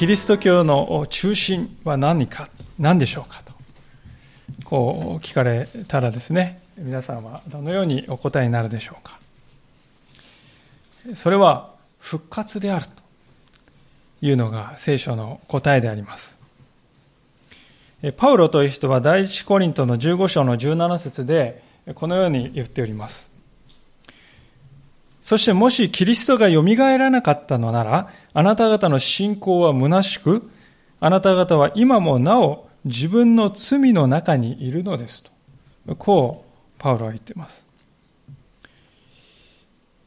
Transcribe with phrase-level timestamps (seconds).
[0.00, 3.52] キリスト教の中心は何か、何でしょうかと、
[4.64, 9.18] こう聞かれたらですね、皆さんはどのようにお答えになるでしょうか。
[11.14, 12.92] それは復活であると
[14.22, 16.38] いうのが聖書の答えであります。
[18.16, 21.62] パウロという人は第一コリントの15章の17節で
[21.94, 23.29] このように言っております。
[25.30, 30.50] そしてもしキリストが蘇らなかったのなら、あなた方の信仰は虚しく、
[30.98, 35.22] あなた方は今もなお自分の罪の中にいるのです
[35.86, 35.94] と。
[35.94, 37.64] こう、パウロは言っています。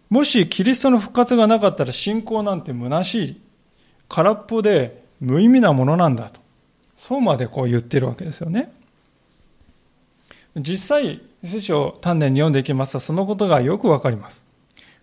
[0.09, 3.41] もしキリストの復活がなかったら信仰なんて虚しい、
[4.09, 6.41] 空っぽで無意味なものなんだと。
[6.97, 8.73] そうまでこう言ってるわけですよね。
[10.57, 14.42] 実際、聖書を丹念に読んでいきますと、そのことがよくわかります。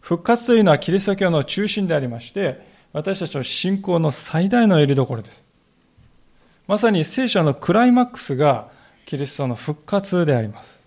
[0.00, 5.46] 復活というのはキリスト教の中心でありまして、私たちの信仰の最大の襟所です。
[6.66, 8.68] まさに聖書のクライマックスが
[9.06, 10.80] キリストの復活であります。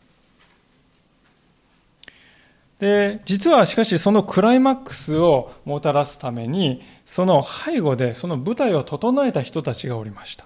[2.80, 10.46] で、実はしかしそのクライマックスをもたらすために、その背後でその舞台を整えた人たちがおりました。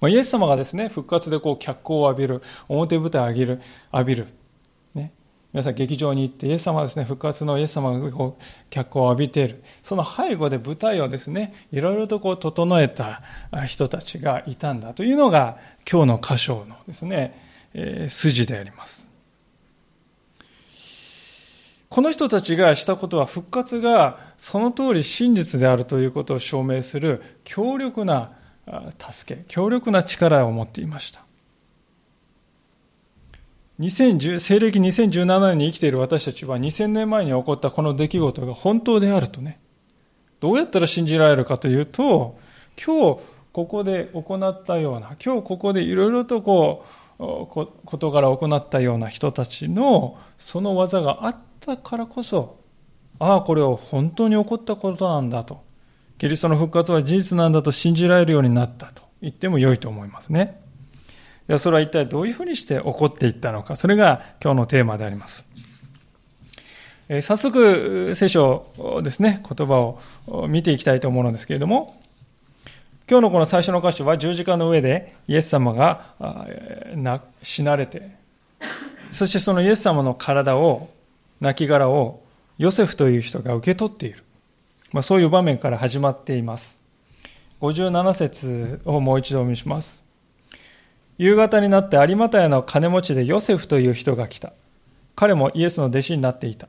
[0.00, 3.60] ま、イエス様がですね、復活でこう脚光を浴びる、表舞台を浴びる、
[3.92, 4.26] 浴びる。
[5.52, 9.62] 皆さん劇場に行って、イエス様ですね、復活のイエス様がこう脚光を浴びている。
[9.82, 13.22] その背後で舞台をですね、いろいろとこう整えた
[13.66, 15.58] 人たちがいたんだというのが、
[15.90, 17.40] 今日の箇所のですね、
[17.74, 19.08] えー、筋であります。
[21.88, 28.32] この人たちがしたことは復活がその通り真実であるということを証明する強力な
[28.98, 31.25] 助け、強力な力を持っていました。
[33.80, 39.60] 2010西暦2017年に生きている私たちは2000年前に起こったこの出来事が本当であるとね、
[40.40, 42.38] どうやったら信じられるかというと、
[42.82, 43.20] 今日
[43.52, 46.84] ここで行ったような、今日ここでいろいろとこ
[47.18, 51.36] う、事柄を行ったような人たちのその技があっ
[51.66, 52.60] だからこそ、
[53.18, 55.64] ああ、これは本当に起こったことなんだと、
[56.18, 60.60] キリストの復活は事実なんだと信じられるようになったと言っても良いと思いますね。
[61.46, 65.46] ではそれは一体どういうふうにして起こっていったのか、それが今日のテーマであります。
[67.08, 69.94] え早速、聖書ですね、言葉
[70.26, 72.00] を見ていきたいと思うのですけれども、
[73.08, 76.14] 今日のこの最初の箇所は十字架の上でイエス様が
[77.42, 78.10] 死なれて、
[79.12, 80.90] そしてそのイエス様の体を
[81.40, 82.22] 亡骸を
[82.58, 84.24] ヨセフという人が受け取っている。
[84.92, 86.82] まあ、そういう場面から始まっています。
[87.60, 90.05] 57節をもう一度お見せします。
[91.18, 94.52] 夕方になって有馬屋の金持ちでヨセフという人が来た。
[95.14, 96.68] 彼もイエスの弟子になっていた。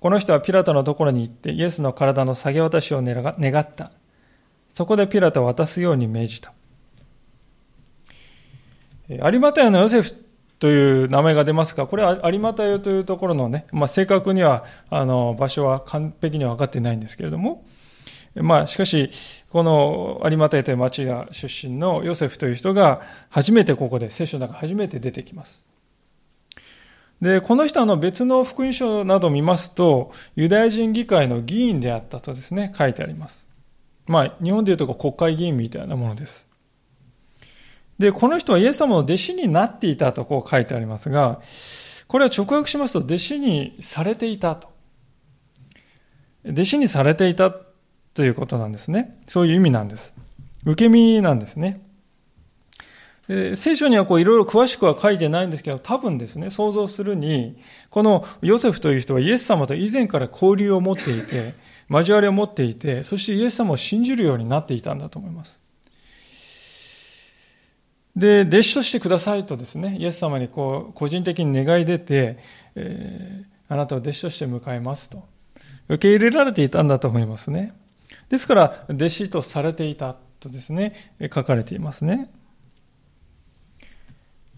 [0.00, 3.22] この人はピラトのところに行ってイエスの体の下げ渡しを願
[3.60, 3.92] った。
[4.72, 6.52] そこでピラトを渡すように命じた。
[9.08, 10.14] 有馬屋のヨセフ
[10.58, 17.64] という名前が出ますが、これは有馬湯というところのね、まあ、正確には、あの、場所は完璧には分かっていないんですけれども、
[18.34, 19.10] まあ、しかし、
[19.50, 25.66] この有馬湯という町が出身のヨセフという人が、初めてここで、聖書の中初めて出てきます。
[27.20, 33.44] で、この人あの別の福音書などを見ますと、ユダヤ人議会の議員であったとですね、書いてあります。
[34.06, 36.48] まあ、日本でいうと国会議員みたいなものです。
[37.98, 41.40] で、この人はイエス様の弟子になっていたとこう書いてありますが、
[42.08, 44.72] これは直訳しますと、弟子にされていたと。
[46.44, 47.54] 弟子にされていた
[48.14, 49.18] ということなんですね。
[49.26, 50.14] そういう意味なんです。
[50.64, 51.80] 受け身なんですね。
[53.28, 57.56] 聖書にはこういろいろ詳しくは書いてないんですけど、多分ですね、想像するに、
[57.90, 61.54] このヨセフという人はイエス様と以前から交流を持っていて、
[61.88, 65.60] 交わりを持っていて、そしてイエス様を信じるようになっていたんだと思います。
[68.16, 72.38] で、弟子としてくださいとですね、イエス様にこう、個人的に願い出て、
[72.74, 75.24] えー、あなたを弟子として迎えますと。
[75.88, 77.72] 受け入れられていたんだと思いますね。
[78.32, 80.94] ですから、弟子とされていたとですね、
[81.32, 82.30] 書かれていますね。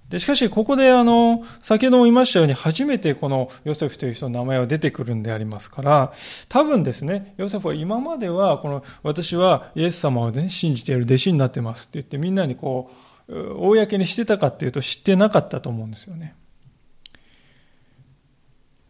[0.08, 6.12] でしかし、ここであの、先ほども言いましたように、初めてこのヨセフという人の名前は出てくるんでありますから、
[6.48, 12.92] 多分ですね、ヨセフは今までは、この、私はイエス様をね、信じている弟子になってますって言って、みんなにこ
[13.26, 16.36] う、公にしてたかっていうと知ってなかったと思うんですよね。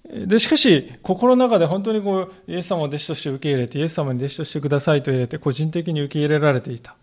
[0.05, 6.95] で、しかし、心の中で本当にこう、イエス様を弟子として受け入れて、イエス様に弟子としてくださいと入れて、個人的に受け入れられていた。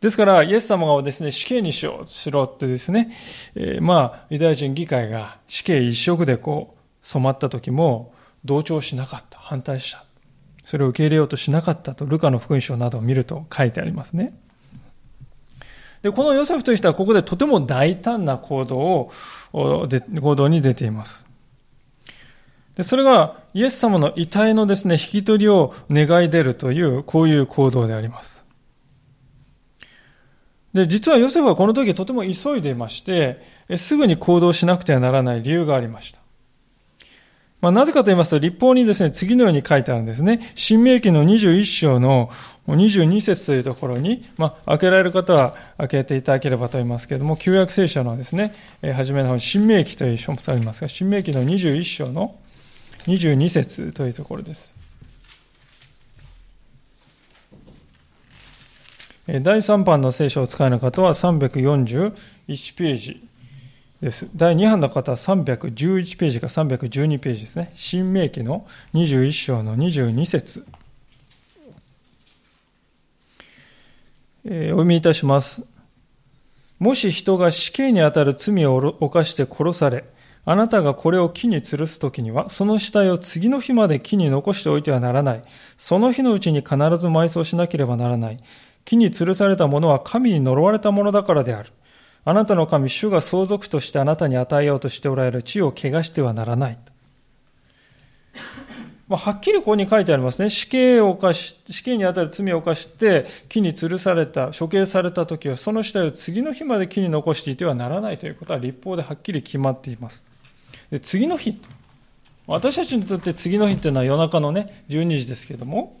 [0.00, 3.10] ですから、イエス様をですね、死刑にしよう、しろってですね、
[3.56, 8.14] えー、まあ、ユダヤ人議会が死刑一色でこう、染まった時も、
[8.44, 9.38] 同調しなかった。
[9.40, 10.04] 反対した。
[10.64, 14.32] それを受け入れようとしなかったと、ルカの福音書などを見ると書いてありますね。
[16.02, 19.12] で、このヨセフという人はここでとても大胆な行動を、
[19.52, 21.26] 行動に出ています。
[22.84, 28.44] それがイエス様の遺体のですね、引き取りを願い出るという、こういう行動であります。
[30.72, 33.42] で、実はヨセフはこの時とても急いでいまして、
[33.76, 36.20] すぐに行動しなくてはならない理由がありました。
[37.60, 40.40] まあ、なぜかと言いますと、立法にですね、次のように書いてあるんですね。
[40.54, 42.30] 新明記の21章の
[42.66, 52.36] 22節というところに、まあ、開けられる方は開けていただければと思いますけれども、旧約聖書のですね、え初めの方に新明記という書物ありますが、新明記の21章の
[53.08, 54.74] 22節というところです。
[59.26, 62.12] 第3版の聖書を使いの方は341
[62.76, 63.22] ページ
[64.00, 64.28] です。
[64.34, 67.70] 第2版の方は311ページか312ページですね。
[67.74, 70.66] 新明記の21章の22節
[74.44, 75.62] え、お読みいたします。
[76.78, 80.04] もし人が死刑にあたる罪を犯して殺され、
[80.50, 85.42] あなたがこれを木に吊るすときには、その死体を次の日まで木に残しておいてはならない。
[85.78, 88.42] その日のうちに必ず埋葬しなければならない。
[88.84, 91.70] 木に吊るされたものは神に呪われたものだからである。
[92.24, 96.78] あなたの神、主が相続としてあなたに与えようとしておられる地を汚してはならない。
[99.06, 100.50] まあ、はっきりここに書いてありますね。
[100.50, 110.29] 死刑を犯し、死刑にあたる罪を犯して、木に吊るされた、処刑された時は、その死体を次の日まで木に残していてはならないということは立法ではっきり決まっています。
[110.90, 111.60] で次の日、
[112.46, 116.00] 私たちにとって次の日っていうのは夜中のね、12時ですけども、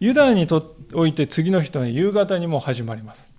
[0.00, 3.30] ユダヤにとっておいて次の日というのは夕方にも始まります。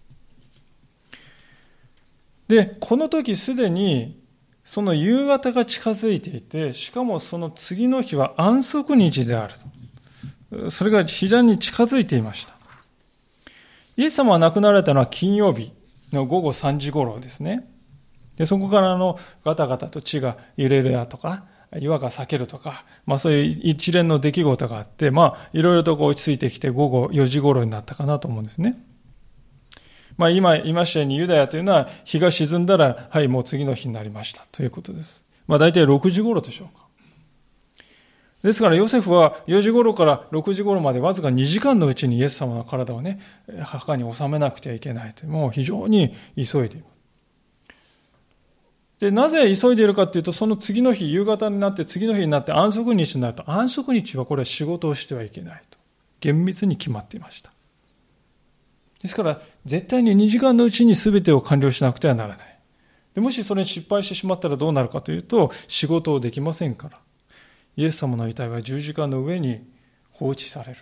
[2.47, 4.19] で、この時すでに、
[4.63, 9.53] その夕方が近づいていて、しかもその次の日は安息日である
[10.51, 10.69] と。
[10.69, 12.53] それが非常に近づいていました。
[13.97, 15.71] イエス様は亡くなられたのは金曜日
[16.11, 17.70] の午後3時頃ですね。
[18.37, 21.43] で、そこからのガタガタと血が揺れるだとか、
[21.79, 28.77] 岩が裂けるとか、まあそういう一連の出来事があって、まあいろいろとこう落ち着いてきて午後4時頃になったかなと思うんですね。
[30.17, 35.23] まあ今言いましたようにユダヤというのは日が沈んだら、はい、もう次の日になりましたということです。
[35.47, 36.87] まあ大体6時頃でしょうか。
[38.43, 43.19] ですからヨセフは4時頃から6時頃までわずか2時間のうちにイエス様の体をね、
[43.61, 46.90] 墓に収めなくてはいけないという、もう非常に急いでいます。
[49.01, 55.79] で、なぜ急いでいるかというと、その次の日、夕方になって次の日になって安息日になると、安息日はこれは仕事をしてはいけないと。
[56.19, 57.51] 厳密に決まっていました。
[59.01, 62.59] ですから、絶対に2時間のうちに全てを完了しなくてはならない。
[63.15, 66.99] でもしそれに失敗してしまったらどうなるかというと、仕事をできませんから。
[67.77, 69.67] イエス様の遺体は十字架の上に
[70.11, 70.79] 放置される。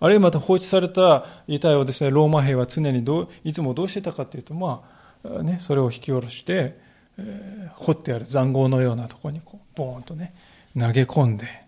[0.00, 4.91] あるいはまた放置された遺体をですね、ローマ兵は常にどう、いつもどうしてたかというと、まあ、
[5.24, 6.78] ね、それを引き下ろして、
[7.18, 10.32] えー、掘ってある塹壕のようなところにこうボーンとね
[10.78, 11.62] 投げ込んで、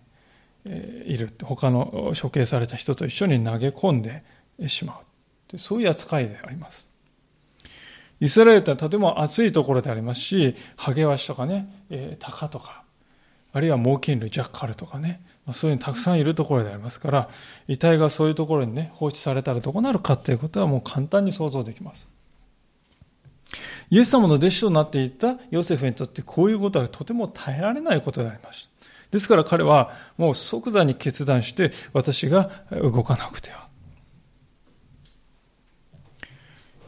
[0.67, 1.31] いる。
[1.43, 4.23] 他の処刑された人と一緒に投げ込んで
[4.67, 4.99] しま
[5.53, 5.57] う。
[5.57, 6.89] そういう扱いであります。
[8.19, 12.83] イスラエルというのはとても暑いところでありますしハゲワシとかね、えー、タカとか
[13.51, 15.21] あるいは猛禽類ジャッカルとかね
[15.51, 17.29] そういうのたくさんいるところでありますから
[17.67, 22.07] 遺体がそういうところにね放置されたらどうなるかということはもう簡単に想像できます。
[23.89, 28.85] イエス様の弟子となっていたヨセフにとってこういうことはとても耐えられないことでありました。
[29.11, 33.65] ですから彼はもう即座に決断して私が動かなくては。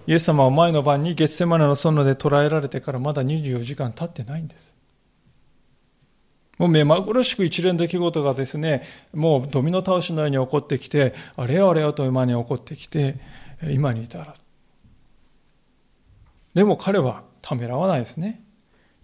[0.07, 4.73] イエス様は前の晩に月世マネの園で捕らえられてからまだ24時間経ってないんです。
[6.57, 13.15] もう目まぐるしく一連の出来事がですね、もうドミノ倒しのように起こってきて、あれよあれよという間に起こってきて、
[13.69, 14.31] 今に至る。
[16.57, 18.41] でも彼はためらわないですね。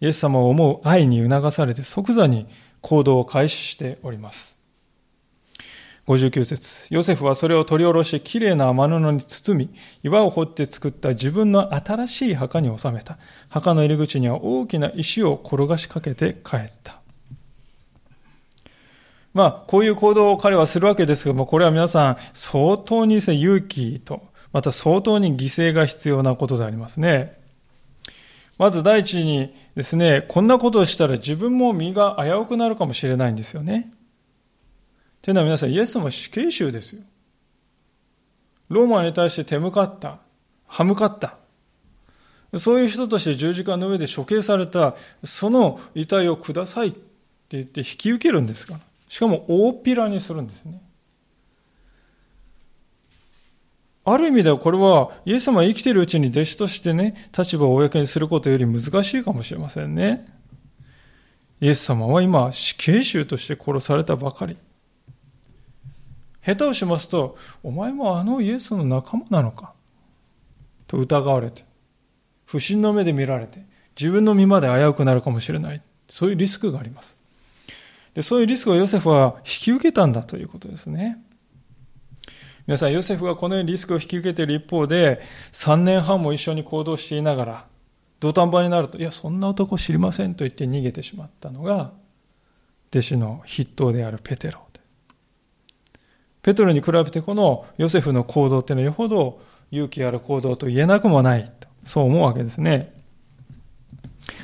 [0.02, 2.48] イエス様を思う愛に促されて即座に
[2.82, 4.60] 行動を開始しております。
[6.08, 9.70] 59節ヨセフはそれを取り下ろし、きれいな雨布に包み、
[10.02, 13.20] 岩を掘って作った自分の新しい墓に収めた。
[13.50, 17.02] 墓の入り口には大きな石を転がしかけて帰った。
[19.36, 27.43] まあ、こういう行動を彼はするわけですけども、これは皆さん、相当に勇気と、また相当に犠牲が必要なことでありますね。
[28.58, 33.92] まず第一にですね、こんなことをしたら自分も身が危うくなるかもしれないんですよね。
[35.22, 37.02] というのは皆さん、イエス様は死刑囚ですよ。
[38.70, 40.20] ローマに対して手向かった。
[40.68, 41.38] 歯向かった。
[42.58, 47.00] そういう人として十字架の上で処刑された、その遺体をくださいって
[47.50, 48.80] 言って引き受けるんですから。
[49.10, 50.82] しかも大っぴらにするんですね。
[54.06, 60.28] ある意味ではこれは、イエス様が生きているうちに弟子としてね、立場を公にすることより難しいかもしれませんね。
[61.62, 64.58] イエス様は今、死刑囚として殺されたばかり。
[66.46, 69.72] 下手をしますと、お前もあのイエスの仲間なのか？
[70.88, 71.64] と疑われて、
[72.46, 73.64] 不審の目で見られて、
[73.98, 75.82] 自分の身まで危うくなるかもしれない。
[76.10, 77.18] そういうリスクがあります。
[78.14, 81.24] でそういうリスクをヨセフは引き受けたんだということですね。
[82.66, 87.66] 皆さん、ヨセフがこのようにリスクを引き受けている一方で、3年半も一緒に行動していながら、
[88.20, 91.92] 土壇場になると、いや、そんな男知りませんと言って逃げてしまったのが、
[92.90, 94.64] 弟子の筆頭であるペテロ。
[96.44, 99.42] ペテロに比べてこのヨセフの行動っていうのはよほど
[99.72, 101.70] 勇気ある行動と言えなくもないと。
[101.86, 102.94] そう思うわけですね。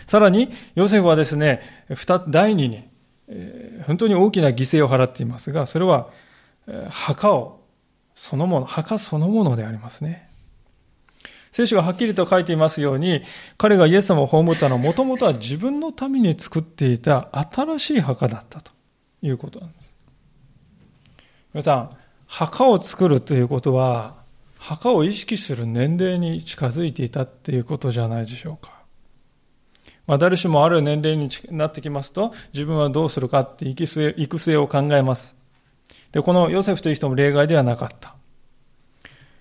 [0.07, 2.89] さらに、ヨセフはですね、二第二に、
[3.85, 6.09] 本当に大きな犠牲を払っていますが、それは、
[6.89, 7.58] 墓を
[8.21, 10.29] そのもの、墓そのものでありますね。
[11.53, 13.23] 聖書がはっきりと書いていますように、
[13.57, 18.73] 彼がイエス様を葬ったのはもともとは自分のために作っていた新しい墓だったと
[19.21, 19.95] いうことなんです。
[21.53, 21.89] 皆さん、
[22.27, 24.17] 墓を作るということは、
[24.57, 28.73] 墓を意識する年齢に近づいていたっていうことじゃないでしょうか。
[30.07, 33.87] まあ、誰しもある年齢になってきますと、自分はどうするかって育
[34.39, 35.38] 成を考えます。
[36.11, 38.15] で、このヨセフという人も例外ではなかった。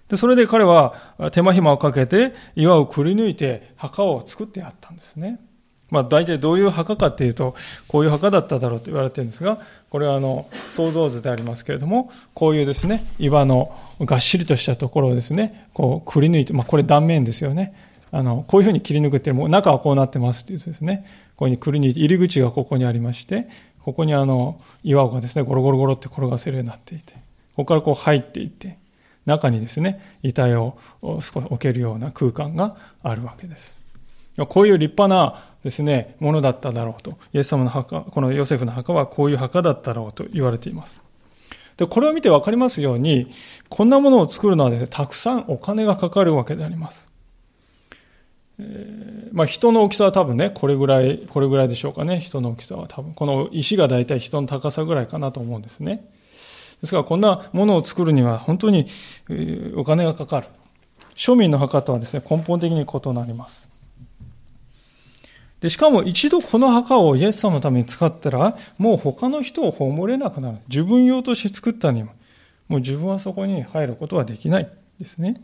[0.08, 0.94] で、それで彼は
[1.32, 5.40] 手間暇をかけて岩をくり抜いて墓を作ってやったんですね。
[5.90, 7.54] まあ大体どういう墓かっていうと、
[7.88, 9.58] こういう墓だっただろうと言われてるんですが、
[9.90, 17.74] これはあの、想像図でありますけれども、こういうですね、岩のがっしりとしたところをですね、こうくり抜いて、まあこれ断面ですよね。
[18.10, 23.48] あの、こういうふうに切り抜くっていうのも、中はこうなってますっていうですね、こういうふうにくり抜いて、入り口がここにありまして、
[23.82, 27.14] ここにあの岩がですねゴロゴロゴロって転がせるようになっていて
[27.56, 28.78] ここからこう入っていって
[29.26, 33.80] 中にですね遺体を少し置けるような空間があるわけです。
[34.48, 41.00] こういう立派なですねものだっただろうとイエス様の墓このヨセフの墓はこういう墓だったろうと言われています。
[41.76, 43.30] でこれを見て分かりますように
[43.68, 47.07] こんなものを作るのはですねたくさんお金がかかるわけであります。
[48.60, 53.14] えー、まあ、人の大きさは多分ね、これぐらい、これぐらいでしょうかね、人の大きさは多分。
[53.14, 56.08] この石が大体人の高さぐらいかなと思うんですね。
[56.80, 58.86] ですから、こんなものを作るには本当に
[59.76, 60.48] お金がかかる。
[61.14, 63.68] 庶民の墓とはですね、根本的に異なります。
[65.60, 70.58] で、しかも一度この墓をイエス様のために使ったら、もう他の人を葬れなくなる。
[70.68, 72.12] 自分用として作ったにも、
[72.68, 74.68] もう自分はそこに入ることはできない
[75.00, 75.42] ですね。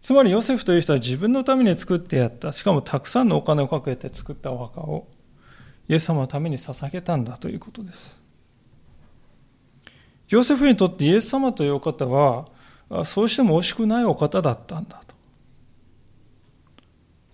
[0.00, 5.08] つまりヨセフという人は自分のために作ってやった、しかもたくさんのお金をかけて作ったお墓を
[5.88, 8.22] イエス様のために捧げたんだということです。
[10.28, 12.46] ヨセフにとってイエス様というお方は、
[13.04, 15.14] そうしても惜しくないお方だったんだと。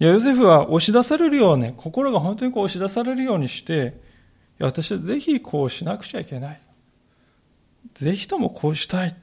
[0.00, 4.00] いや、ヨセフは押し出されるように、心が本当にこう押し出されるようにして、
[4.60, 6.60] いや私はぜひこうしなくちゃいけない。
[7.94, 9.16] ぜひともこうしたい。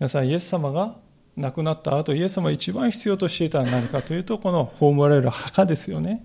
[0.00, 0.96] 皆さん、イエス様が
[1.38, 6.24] 亡くなった後、イエス様が一番必要としていたのは何かというと、この葬られる墓ですよね。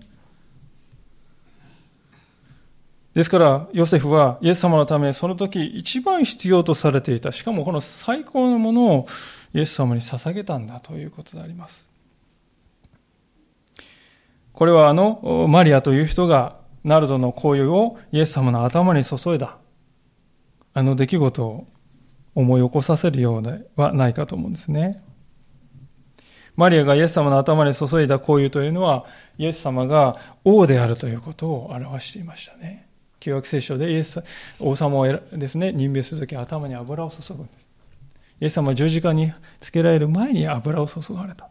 [3.14, 7.30] ですから、ヨセフはイエス様のため、その時一番必要とされていた。
[7.30, 9.06] しかもこの最高のものを
[9.54, 11.90] イエス様に捧げたんだということであります。
[14.52, 19.58] これはあの、マリアという人が、ナルドの香油をイエス様の頭に注いだ。
[20.74, 21.66] あの出来事を
[22.34, 25.02] 思い起こさせるようではないかと思うんですね。
[26.56, 29.04] マリアがイエス様の頭に注いだ香油というのは、
[29.38, 32.88] イエス様が王であるということを表していましたね。
[33.18, 34.22] 旧約聖書でイエス、
[34.60, 37.66] 王様をですね、任命するとき頭に油を注ぐんです。
[38.40, 41.48] イエス様は十字架につけられる前に油を注がれた。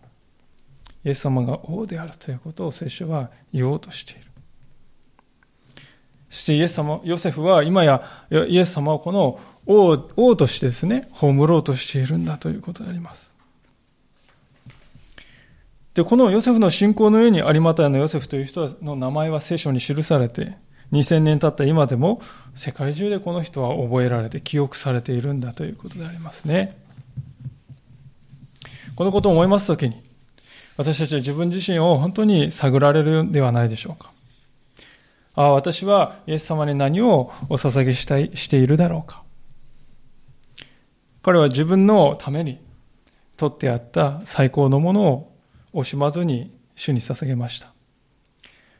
[1.04, 4.22] イエス様が王であるということを聖書は言おうとしている。
[6.30, 13.34] そしてイエス様、ヨセフは今やイエス様をこの王王としてですね、葬ろうとしているんだということであります。
[15.94, 20.58] で、このヨセフの信仰の上に有股屋のヨセフという人の名前は聖書に記されて、
[20.92, 22.22] 2000年経った今でも
[22.56, 26.78] 世界中でこの人は覚えられて記憶されているんだということでありますね。
[28.96, 30.02] このことを思いますときに、
[30.78, 34.12] 私たちは自分自身を本当に探られるんではないでしょうか。
[35.36, 39.23] ああ、私はイエス様に何をお捧げしたいしているだろうか。
[41.24, 42.60] 彼は自分のために
[43.38, 45.34] 取ってあった最高のものを
[45.74, 47.74] 惜しまずに主に捧げました。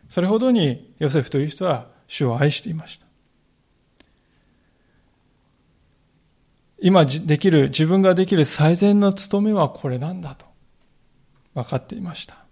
[0.10, 3.08] それほどにヨセフという人は主を愛していました。
[6.80, 10.46] 今できる、自分ができる最善の務めはこれなんだと
[11.54, 12.44] 分かっていました。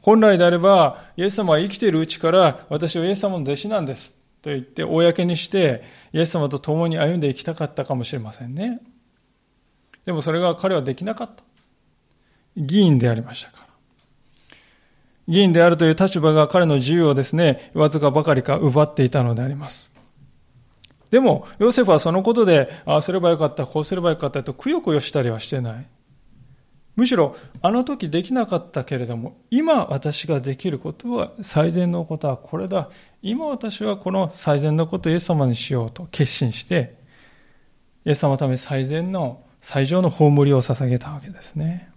[0.00, 5.82] 本来であれば、イエス様は生きているうちから私はイエス様の弟子なんですと言って公にして
[6.12, 8.80] イエス様と共に歩んでいきたかったかもしれませんね。
[10.06, 11.44] でもそれが彼はできなかった。
[12.56, 13.70] 議員でありましたから。
[15.28, 19.94] 議員であるという立場が彼の自由をですね、わずかばかりか奪っていたのであります。
[21.10, 25.86] でも、ヨセフはそのことで、ああすればよかった、こうすればよかったとくよくよしたりはしてない。
[27.00, 32.90] むしろ、あの時できなかったけれども、今私ができることは、最善のことはこれだ。
[33.22, 36.98] 今私はこの最善のことをイエス様にしようと決心して、
[38.04, 41.88] イエス様のため最善の、最上の葬りを捧げたわけですね。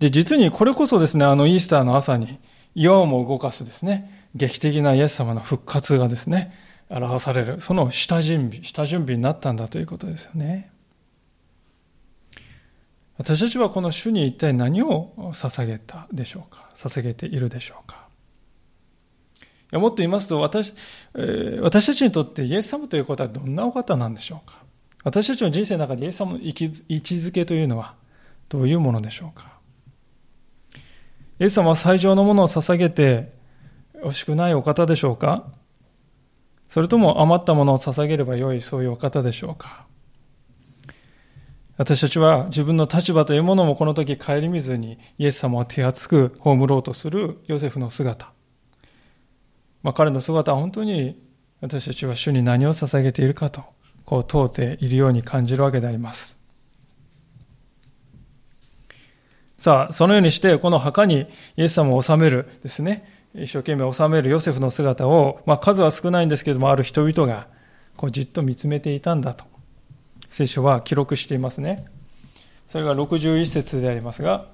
[0.00, 2.40] で、実にこれこそですね、あのイースターの朝に
[2.74, 6.52] 岩をも動かすですね、劇的なイエス様の復活がですね、
[6.90, 10.74] 表される、その下準備、下準備になったんだということですよね。
[13.18, 16.68] 私たちはこの主に一体何を捧げたでしょうか？
[16.74, 18.06] 捧げているでしょうか？
[19.40, 20.74] いやもっと言いますと私、
[21.14, 24.58] えー、私たちにとってイエス様ということはどんなお方なんでしょうか？
[25.02, 27.94] 私たちの人生の中でイエス様の位置づけというのは
[28.48, 29.50] どういうものでしょうか？
[31.38, 33.32] イエス様は最上のものを捧げて
[34.02, 35.46] 惜しくないお方でしょうか？
[36.68, 39.86] それとも余ったものを捧げればよい、そういうお方でしょうか？
[41.76, 48.32] 私たちは自分の立場というものもこの時顧みずにイエス様を手厚く葬ろうとするヨセフの姿。
[49.82, 51.22] まあ、彼の姿は本当に
[51.60, 53.62] 私たちは主に何を捧げているかと、
[54.04, 56.36] こう問うているように感じるわけであります。
[59.56, 67.48] さあ、そのようにして、この墓にイエス様を収めるですね、一生懸命収めるヨセフの姿を、まあ、数は少ないんですけども、ある人々が
[67.96, 69.44] こうじっと見つめていたんだと、
[70.36, 71.86] 聖書は記録していますね。
[72.68, 74.44] それが61節でありますが、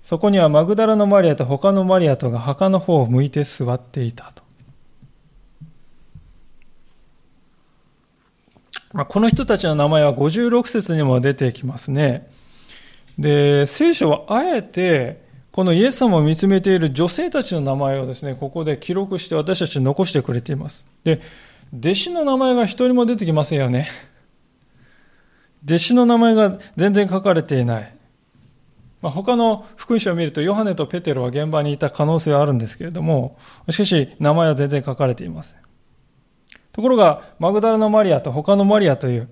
[0.00, 4.44] そこにはマグダラのマリアと他のマリアとが墓の方を向いて座っていたと。
[8.92, 12.30] まあ、この人たちの名前は56節にも出てきますね。
[13.18, 20.86] で、聖書はあえてこのイエス様を見つめている女性たちの名前をですね、ここで記録して私たちに残してくれています。
[21.02, 21.20] で、
[21.76, 23.88] 弟子の名前が一人も出てきませんよね。
[25.64, 27.94] 弟子の名前が全然書かれていない。
[29.00, 33.36] まあ、他の福音書を見ると、ヨハネとペテロは現場にいた可能性はあるんですけれども、
[33.68, 35.56] しかし、名前は全然書かれていません。
[36.72, 39.28] ところが、マグダラのマリアと他のマリアという、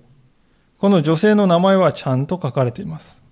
[0.79, 3.23] この女性の名前はちゃんと書かれています。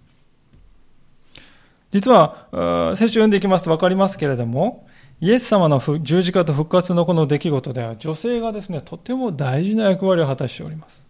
[1.90, 4.86] 実は、聖書を読んでいきますと分かりますけれども、
[5.20, 11.07] イエス様の十字架と復活のこの出来事では、女性がですね、とても大事な役割を果たしております。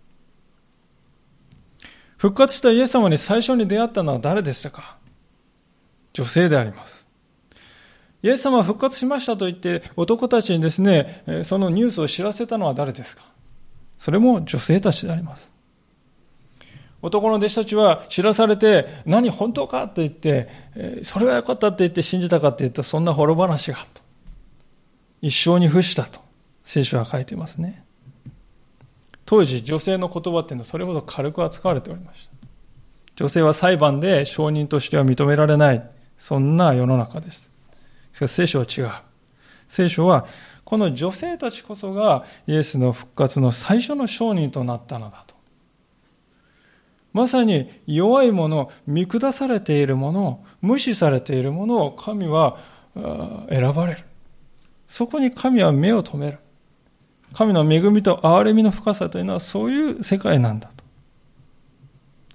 [2.18, 4.98] 復活したイエス様に最初に出会ったのは誰でしたか？
[6.12, 7.06] 女性であります。
[8.22, 13.22] イエス様は復活しましたと言って男たちにですね、そのニュースを知らせたのは誰ですか？
[13.98, 15.52] それも女性たちであります。
[17.00, 20.48] 男の弟子たちは知らされて、何本当かと言って、
[21.02, 24.02] それはよかったって言って信じたかって言ったそんな滅話がと。
[25.22, 26.20] 一生に付したと
[26.64, 27.84] 聖書は書いていますね。
[29.28, 32.48] 当時女性の言葉っていうのはそれほど軽く扱われておりました。
[33.14, 35.86] 女性は裁判で証人としては認められない。
[36.16, 37.50] そんな世の中です。
[38.14, 38.90] しかし聖書は違う。
[39.68, 40.26] 聖書は
[40.64, 45.34] この女性たちこそがイエスの復活の最初の証人となったのだと。
[47.12, 52.56] まさに弱いもの、見下されているもの、無視されているものを神は
[53.50, 54.04] 選ばれる。
[54.86, 56.38] そこに神は目を留める。
[57.34, 60.84] 神の恵みと憐れみの深さというのはそういう世界なんだと。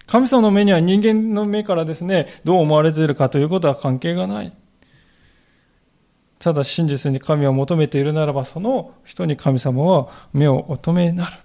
[0.06, 4.54] 神様の目には人間の目からですね、どう思われているかということは関係がない。
[6.40, 11.38] ただ真実に神を求めているならば、その人に神様は目をお止めになる。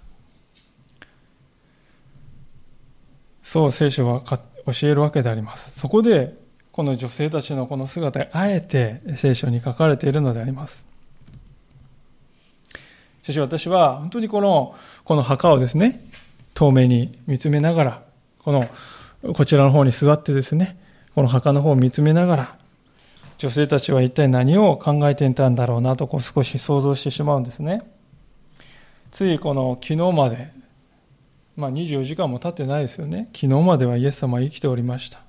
[3.43, 5.79] そう聖書は教えるわけであります。
[5.79, 6.37] そこで、
[6.73, 10.85] この女性たちのこの姿あえて聖書に書かれているのであります。
[13.29, 16.05] しかし私は本当にこの、この墓をですね、
[16.55, 18.03] 透明に見つめながら、
[18.39, 18.69] この、
[19.35, 20.79] こちらの方に座ってですね、
[21.15, 22.59] この墓の方を見つめながら、
[23.39, 27.83] 女性たちは一体何を考えていたんだろうなとこう少し想像してしまうんですね。
[29.11, 30.59] ついこの昨日まで
[31.59, 33.29] まあ、24時間も経ってないですよね。
[33.35, 35.21] 昨日まではイエス様は生きておりました。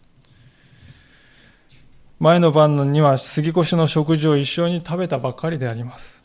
[2.20, 6.19] 前の晩には杉越の食事を一緒に食べたばっかりであります。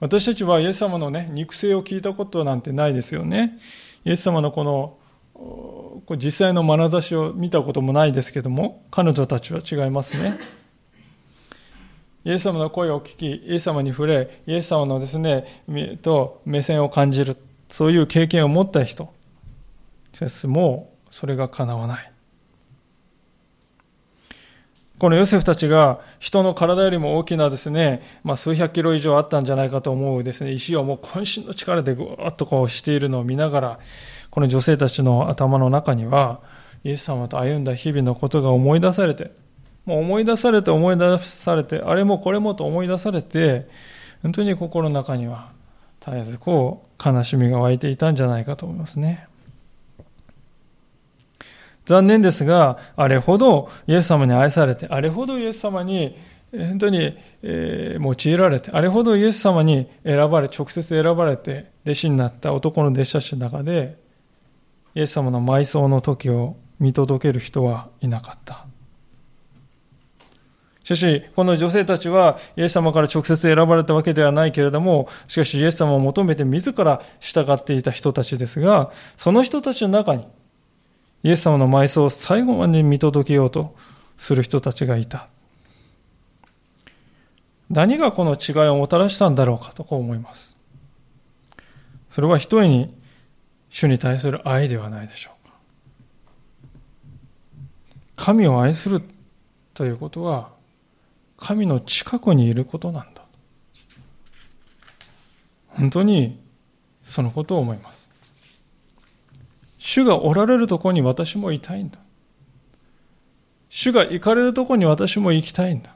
[0.00, 3.58] 私たちはイエス様のね、肉声を聞いたことなんてないですよね。
[4.04, 4.98] イエス様のこの、
[6.16, 10.38] 実際の眼差しを見たこともないですけども、彼女たちは違いますね。
[12.24, 15.62] イエス様の声を聞き、イエス様に触れ、イエス様のですね、
[16.02, 17.36] と目線を感じる、
[17.68, 19.12] そういう経験を持った人。
[20.14, 22.13] しかしもう、それが叶わない。
[24.98, 33.78] このヨセフたちが人の体よりも大きなですね、まあ、数百キロ以上あったんじゃないかと思うですね、石をもう渾身の力でぐわっとこうしているのを見ながら、
[34.30, 36.40] この女性たちの頭の中には、
[36.84, 39.32] イエス様と歩んだ日々のことが思い出されて、
[39.84, 43.68] もう思い出されて思い出されて、あれもこれもと思い出されて、
[44.22, 45.50] 本当に心の中には
[46.00, 49.26] 絶えずこう悲しみが湧いていたんじゃないかと思いますね。
[51.84, 56.16] 残念ですが、あれほどイエス様に愛されて、あれほどイエス様に
[56.56, 63.96] 本当に、え用いられて、あれほどイエス様に選ばれ、直接選ばれて弟子になった男の弟子たちの中で、
[64.94, 68.64] イエス様の埋葬の時を見届ける人はいなかった。
[70.84, 80.26] しかし、この女性たちはイエス様から直接選ばれたわけではないけれども、しかしイエス様を求めて自ら従っていた人たちですが、その人たちの中に、
[81.24, 83.74] イエス様の埋葬を最後まで見届けようと
[84.18, 85.26] する人たちがいた。
[87.70, 90.54] 何がこの違いをもたらしたんだろうかとこう思います。
[92.10, 92.94] それは一重に
[93.70, 95.54] 主に対する愛ではないでしょうか。
[98.16, 99.00] 神を愛する
[99.72, 100.50] ということは、
[101.38, 103.24] 神の近くにいることなんだ。
[105.70, 106.38] 本当に
[107.02, 108.03] そのことを思います。
[109.84, 111.98] 主がおられるところに私もいたいんだ。
[113.68, 115.94] 主が行かれるところに私も行きたいんだ。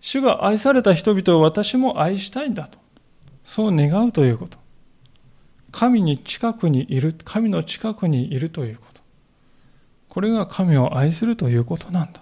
[0.00, 2.80] 主が愛された人々を私も愛したいんだと。
[3.44, 4.58] そう願うということ。
[5.70, 9.00] 神に近くにいる、神の近くにいるということ。
[10.08, 12.20] これが神を愛するということなんだ。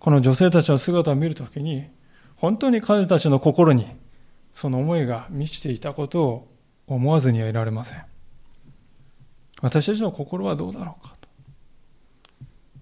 [0.00, 1.84] この女性たちの姿を見るときに、
[2.34, 3.86] 本当に彼たちの心に
[4.50, 6.51] その思いが満ちていたことを
[6.94, 8.04] 思わずにはいられません。
[9.60, 11.28] 私たちの心はどうだろうかと。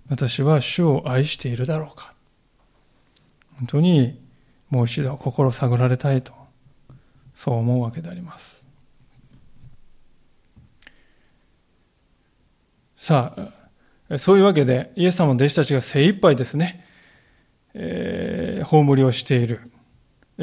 [0.08, 2.14] 私は主を愛しているだろうか。
[3.58, 4.18] 本当に
[4.70, 6.32] もう一度心を探られたいと、
[7.34, 8.64] そう思うわけであります。
[12.96, 13.34] さ
[14.08, 16.86] あ、そういうわけで、イエス様の弟子たちが精一杯ですね、
[17.74, 19.70] えー、葬りをしている。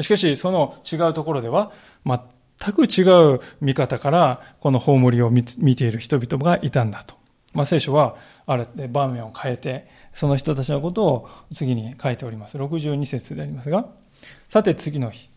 [0.00, 1.72] しかし、その違うところでは、
[2.60, 3.02] 全く違
[3.34, 7.16] う見方からこの葬りを見ている人々がいたんだと。
[7.54, 8.16] まあ、聖書は
[8.46, 12.58] ある場面を変えて、その人たちのことを次に書いております。
[12.58, 13.86] 62節でありますが、
[14.48, 15.30] さて次の日、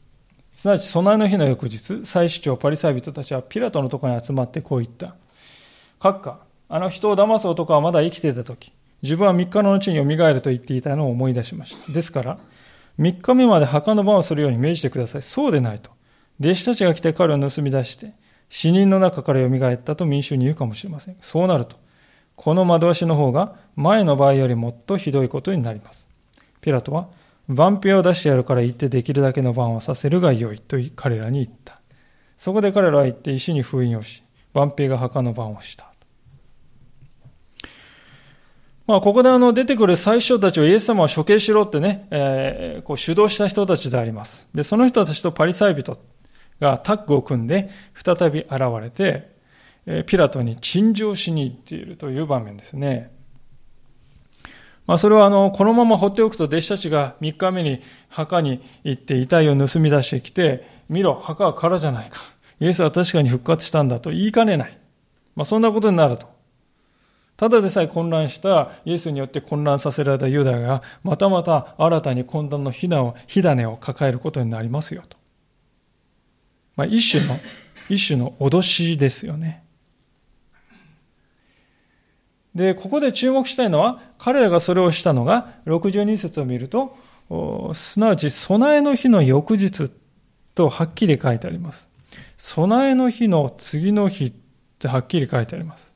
[0.55, 5.15] すなわち備えの日の翌日、祭司長パリサイ人たちはピラトのところに集まってこう言った。
[5.99, 10.03] 閣下、あの人を騙す男はまだ生きていた時、自分は3日の後に蘇
[10.34, 11.91] ると言っていたのを思い出しました。
[11.91, 12.38] ですから、
[12.99, 15.21] 3日目まで墓の番をするように命じてください。
[15.21, 15.91] そうでないと。
[16.41, 18.13] 弟子たちが来て彼を盗み出して、
[18.49, 21.15] 死人の中から蘇ったと民衆に言うかもしれません。
[21.21, 21.77] そうなると、
[22.36, 26.10] この惑わしの方が前の場合よりもっとひどいことになります。
[26.60, 27.08] ピラトは、
[27.47, 31.80] 万兵を出してやるから言ってできるだけの番をさせるがよいと彼らに言った。
[32.38, 34.23] そこで彼らは言って石に封印をし、
[34.54, 35.91] 万兵が墓の番をした。
[38.88, 44.49] まあ、ここであの出てくる最初たちをイエス様を処刑しろってね、えー、こう主導した人たちであります。
[44.54, 45.97] で、その人たちとパリサイ人
[46.62, 49.32] がタッグを組んで再び現れて、
[50.06, 53.12] ピラトに陳情しに行っているという場面ですね。
[54.86, 62.19] まあ、それはあの、このまま放っておくと弟子たちが3日目に墓に行って遺体を盗み出してきて、見ろ、墓は空じゃないか。
[62.60, 64.78] イエスは確かに復活したんだと言いかねない。
[65.36, 66.30] まあ、そんなことになると。
[67.38, 75.20] ただでさえ混乱したイエスによって混乱させられたユダヤが、またまた新たに混乱の火種を抱えることになりますよと。
[76.75, 77.39] まあ、一種の、
[77.89, 79.63] 一種の脅しですよね。
[82.55, 86.97] で、ここで注目したいのは、彼らがそれをしたのが、62節を見ると、
[87.73, 89.89] すなわち備えの日の翌日
[90.53, 91.89] とはっきり書いてあります。
[92.38, 94.34] 備えの日の次の日っ
[94.79, 95.93] てはっきり書いてあります。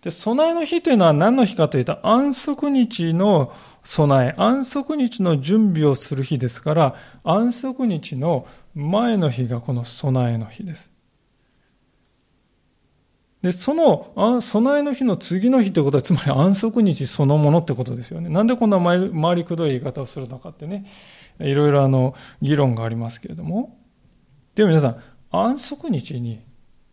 [0.00, 3.52] で、備えの日というのは何の日かというと、安息日の
[3.82, 8.46] 備え、安息日の準備をする日ですから、安息日の
[8.76, 10.90] 前の日がこの備えの日です。
[13.40, 18.28] で、その、備えの日の次の日ってことは、つまり安息日そのものってことですよね。
[18.28, 20.84] なんでこんな回りくどい言い方をするのかってね、
[21.40, 23.78] いろいろあの、議論がありますけれども。
[24.54, 26.40] でも皆さん、安息日に、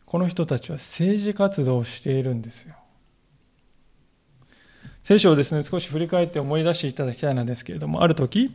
[0.05, 2.75] この人たちは政治活動をしているんですよ。
[5.03, 8.51] 聖書をですね、少し振り返って思い出していただきたいなんですけれども、ある時、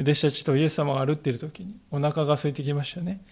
[0.00, 3.22] 弟子たちとイエス様が歩っている時に、お腹が空いてきましたね。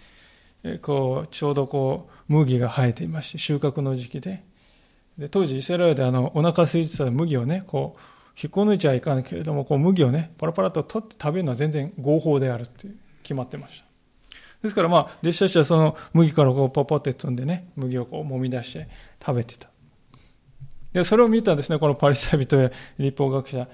[0.81, 4.43] こうちょうどこう麦が生えていまして収穫の時期で。
[5.17, 7.99] で当時イスラエルであのお腹空いてた麦をねこう
[8.41, 12.87] 引っこ抜いちゃいかんけれどもこう麦をねパラパラと取って食べるのは全然合法であるって
[13.23, 13.87] 決まってました。
[14.61, 18.87] ですからまあ弟子たちはその麦からこうパパって積んでね麦をこう揉み出して
[19.19, 19.69] 食べてた。
[20.93, 23.67] でそれを見たですねこのパリサイ人や立法学者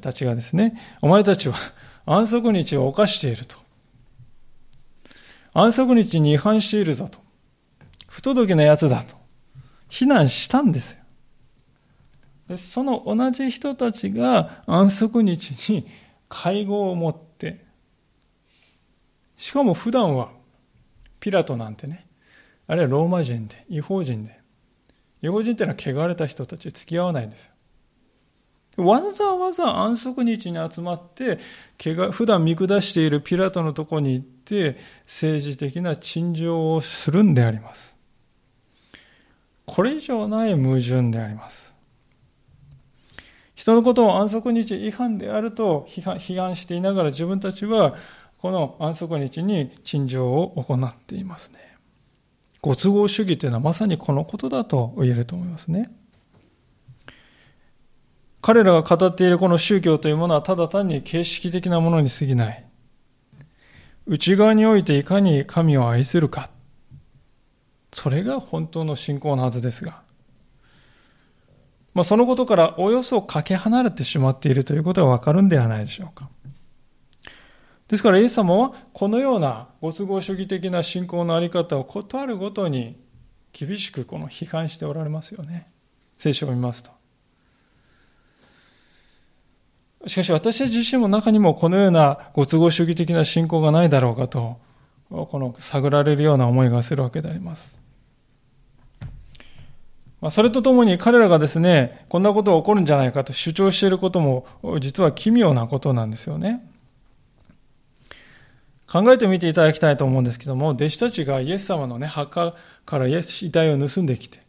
[0.00, 1.56] たちがですねお前たちは
[2.06, 3.64] 安息日を犯していると
[5.54, 7.20] 安息日に違反しているぞと。
[8.08, 9.16] 不届きな奴だと。
[9.88, 10.98] 非難したんですよ。
[12.48, 15.86] でその同じ人たちが安息日に
[16.28, 17.64] 会合を持って、
[19.36, 20.32] しかも普段は
[21.20, 22.06] ピラトなんてね、
[22.66, 24.40] あるいはローマ人で、違法人で、
[25.22, 27.53] 違法人っていうのは汚れた人たち付き合わないんですよ。
[28.76, 31.38] わざわざ安息日に集まって、
[32.12, 37.96] 普段見下しているピラトのとこに行って、政治的な陳情をするんであります。
[39.66, 41.72] これ以上ない矛盾であります。
[43.54, 47.94] 人のことを安息日違反であると批判していながら自分たちは
[48.38, 51.78] この安息日に陳情を行っていますね。
[52.60, 55.90] ご都合主義というのはまさにこのことだと言えると思いますね。
[58.46, 62.66] 彼らが語っているこの宗教というものはただ単に形式的なものに過ぎない。
[64.04, 66.50] 内側においていかに神を愛するか。
[67.90, 70.02] それが本当の信仰のはずですが。
[71.94, 76.28] まあ、そのことからおよそかけ離れてしまっているということがわかるんではないでしょうか。
[77.88, 83.00] ですから、イエス様はこのようなご都合主義的な信仰のあり方を断るごとに
[83.54, 85.72] 厳しくこの批判しておられますよね。
[86.18, 87.03] 聖書を見ますと。
[90.06, 94.58] しかし私たち自身も中にもこのようなご都合主義的な信仰がないだろうかと、
[95.10, 97.80] この探られるような思いがするわけであります。
[100.20, 104.46] まそれとともに彼らがですね、こんなことが起こるんじゃないかと主張していることも
[104.80, 106.66] 実は奇妙なことなんですよね。
[108.86, 114.40] 考えてみていただきたいと思うんですけども、弟子たちがイエス様のね、墓からイエス遺体を盗んできて、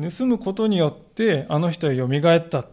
[0.00, 2.64] 盗むことによってあの人は蘇った。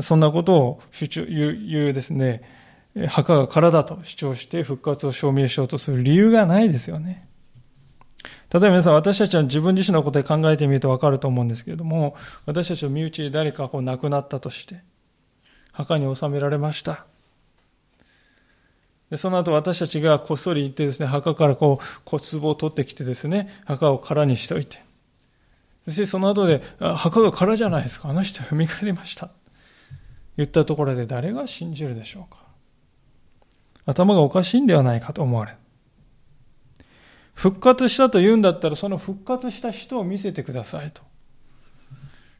[0.00, 2.42] そんなことを主張言う言うですね、
[3.08, 7.28] 墓が空だと主張して復活を証明しようとする理由がないですよね。
[8.52, 12.14] 例えば皆さん、私たちは自分自身のことで考えてみるとわかると思うんですけれども、
[12.46, 14.80] 私たちの身内で誰かこう亡くなったとして、
[15.72, 17.04] 墓に納められました。
[19.10, 24.80] でその後私たちがこっそり行ってですね、墓からこう骨壺を取ってきてですね、墓を空にしておいて、
[25.84, 28.08] そしてその後で、墓が空じゃないですか。
[28.08, 29.30] あの人は蘇りました。
[30.36, 32.42] 言ったところで誰が信じるでしょうか？
[33.86, 35.56] 頭がおかしいんではないかと思われ。
[37.34, 41.02] 復活したと言うんだったら、その復活した人を見せてくださいと。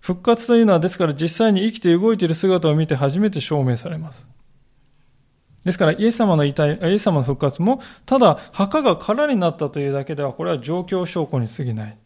[0.00, 4.28] 復活というのは、ですから実際に生きて動いている姿を見て初めて証明されます。
[5.64, 11.98] ですから、イエス様の遺体、イエス様の復活も、ただ墓が空になったというだけでは、これは状況証拠に過ぎない。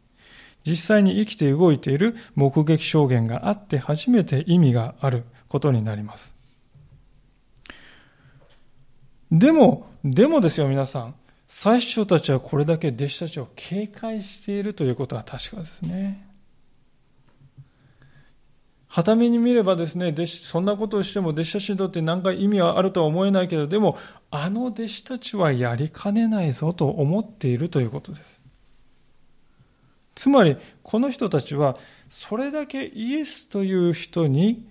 [0.67, 6.35] 実際に生きて動いている目撃証言があって初めて意味があることになります。
[9.31, 11.15] でも、でもですよ、皆さん。
[11.47, 16.27] 最初たちはこれだけ弟子たちを警戒しているということは確かですね。
[18.87, 23.99] はために見ればですね、弟子、そんなことをしても弟子たちにとって何か意味はあるとは思えないけど、でも、
[24.31, 28.41] あの弟子たちはやりかねないぞと思っているということです。
[30.15, 31.77] つまり、この人たちは、
[32.09, 34.67] それだけイエスという人に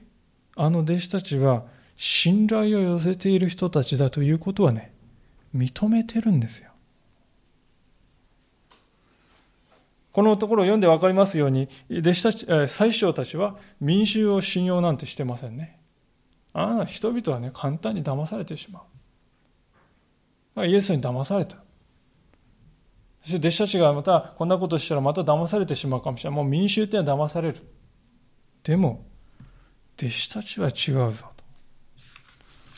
[0.58, 1.64] あの弟子たちは
[1.96, 4.92] 信頼を寄せている人たちだということはね、
[5.56, 6.72] 認めてるんですよ。
[10.12, 15.80] このところを読んで分かりますように、弟子たち、最初たちは民衆を信用なんてしてませんね。
[16.54, 18.82] ああ、人々はね、簡単に騙されてしま
[20.56, 20.66] う。
[20.66, 21.58] イエスに騙された。
[23.22, 26.38] そして弟子たちがまたこんなことしたらまた騙されてしまうかもしれない。
[26.38, 27.60] もう民衆っていうのは騙される。
[28.64, 29.06] でも、
[30.00, 31.44] 弟子たちは違うぞと。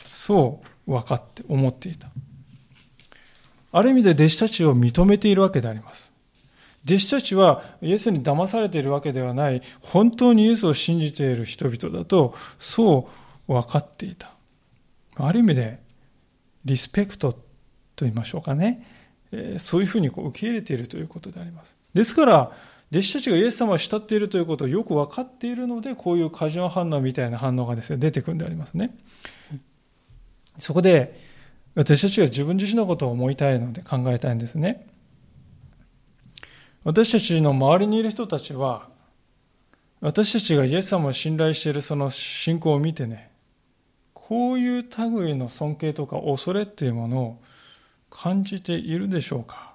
[0.06, 2.08] そう分かって思っていた。
[3.72, 6.12] ある意味で弟子たちを認めているわけであります。
[6.84, 13.10] 弟子たちはイエスに騙されているわけではない、本当にイエスを信じている人々だと、そ
[13.48, 14.32] う分かっていた。
[15.16, 15.78] ある意味で、
[16.64, 17.40] リスペクトと
[18.00, 18.86] 言いましょうかね。
[19.58, 21.76] そういうふうにこう受け入れているということであります。
[21.92, 22.52] ですから、
[22.92, 28.96] 弟子たちがイエス様を慕っているということをよく分かっているので、こういう過剰反応みたいな反応がですね、出てくるんでありますね。
[30.58, 31.16] そこで、
[31.76, 34.86] 私たちが自分自身のことを思いたいので考えたいんですね。
[36.82, 38.88] 私たちの周りにいる人たちは、
[40.00, 43.30] 私たちがイエス様を信頼しているその信仰を見てね、
[44.14, 47.42] こういう類の尊敬とか恐れっていうものを
[48.08, 49.69] 感じているでしょうか？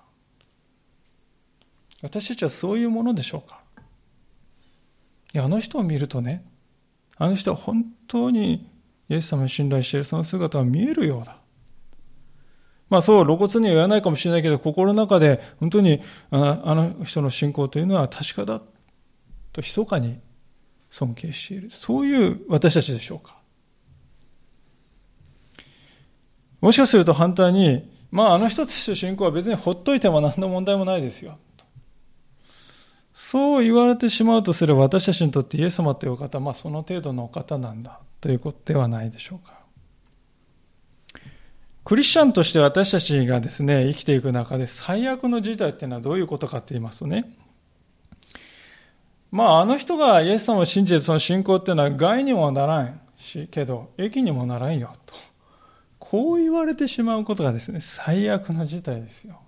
[2.06, 3.60] 私たちはそういうものでしょうか？
[5.34, 6.46] いや、あの人を見るとね、
[7.18, 8.70] あの人は本当に
[9.10, 11.38] イエス様に信頼しているその姿は見えるようだ。
[12.90, 18.62] まあそう露骨には言わないかもしれないけど、心の中で本当にあの人の信仰というのは確かだ
[19.52, 20.20] と密かに
[20.92, 21.72] 尊敬している。
[21.72, 23.38] そういう私たちでしょうか？
[26.62, 31.40] もしかすると反対に、まああの人たちの信仰は別にほっといても何の問題もないですよ。
[33.18, 39.54] そう言われてしまうとすれば私たちにとってイエス様というお方はまあその程度のお方なんだということではないでしょうか。
[41.86, 47.32] クリスチャンとして私たちがですね、生きていく中で最悪の事態っていうのはどういうことかって言いますとね、
[49.32, 55.16] まああの人がイエス様を信じてその信仰っていうのは害にもならんし、けど益にもならんよと。
[56.00, 59.40] こう言われてしまうことがですね、最悪の事態ですよ。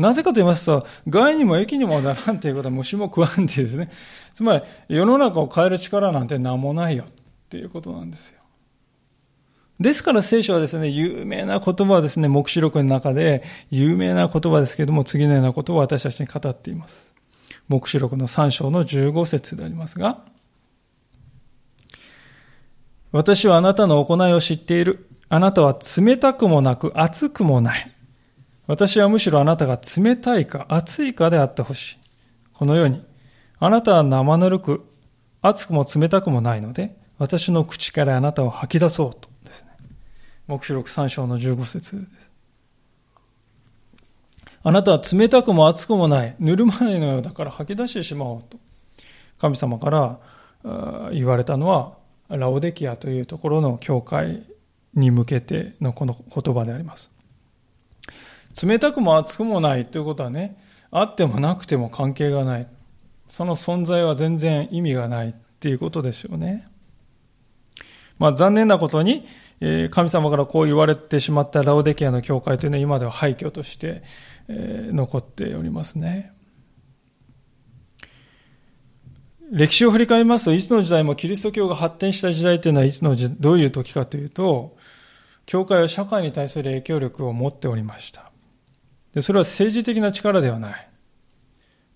[0.00, 3.90] なぜかと言いますと、害にも益にもならんということは虫も食わんっていうですね。
[4.32, 7.12] つまり、世の中を変える力なんて何もないよっ
[7.50, 8.40] ていうことなんですよ。
[9.78, 17.14] ですから聖書はですね、有名な言葉はですね、目視録の中で有名な言葉ですけども、次のようなことを私たちに語っています。
[17.68, 20.24] 目視録の3章の15節でありますが、
[23.12, 25.08] 私はあなたの行いを知っている。
[25.28, 27.89] あなたは冷たくもなく熱くもない。
[28.70, 31.98] 私はむしろあなたが冷たいか熱いかであってほしい。
[32.52, 33.04] このように、
[33.58, 34.86] あなたは生ぬるく、
[35.42, 39.28] 熱くも冷たくもないので、私の口からあなたを吐き出そうと。
[40.46, 42.30] 黙示録3章の15節です。
[44.62, 48.56] あなたは冷たくも熱くもない、ぬるま湯のようだから吐き出してしまおうと。
[49.40, 51.94] 神様から言われたのは、
[52.28, 54.44] ラオデキアというところの教会
[54.94, 57.10] に向けてのこの言葉であります。
[58.62, 60.56] 冷たくも熱くもないということはね、
[60.90, 62.68] あってもなくても関係がない。
[63.28, 66.66] その存在は全然意味がないっていうことですよね。
[68.18, 69.26] まあ残念なことに、
[69.60, 74.02] え神様からこう言われてしまったラオデキアの教会というのは今では廃墟として
[74.48, 76.32] え残っておりますね。
[79.52, 84.76] 歴史を振り返りますと、いつの時代もキリスト教が発展した時代というのはいつのどういう時かというと、
[85.46, 88.29] 教会は社会に対する影響力を持っておりました。
[89.14, 90.88] でそれは政治的な力ではない。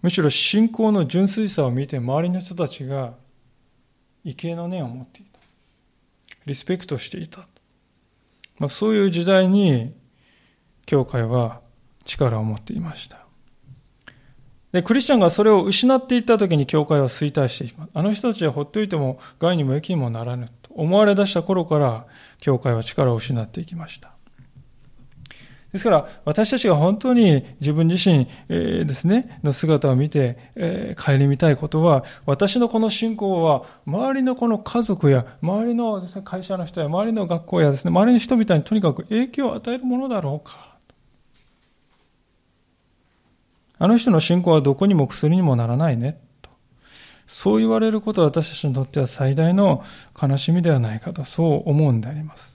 [0.03, 3.15] むしろ信仰の純粋さを見て周りの人たちが
[4.25, 5.41] 畏敬の念を持っていた。
[6.47, 7.47] リスペクトしていた。
[8.59, 9.95] まあ、そういう時代に
[10.87, 11.61] 教会は
[12.05, 13.25] 力を持っていました。
[14.73, 17.91] で、クリスチャンがそれを失っていった時に教会は衰退してしまう。
[17.95, 22.07] あの人たちはほっといても害にも益にもならぬと思われ出した頃から
[22.41, 24.14] 教会は力を失っていきました。
[25.75, 40.77] ですから、私たちが本当に自分自身、えー、ですね、の姿を見て、えー、帰り見たいことは、私のこの信仰は、周りのこの家族や、周りのです、ね、会社の人や、周りの学校やですね、周りの人々にとにかく影響を与えるものだろうか。
[43.77, 46.21] あの人の信仰はどこにも薬にもならないね。
[46.41, 46.51] と
[47.27, 49.83] そう言われることは私たちにとっては最大の
[50.23, 52.54] 悲しみではないかと、そう思うんであります。